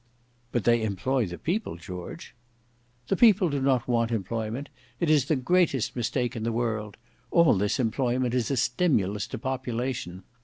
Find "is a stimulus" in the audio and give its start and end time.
8.33-9.27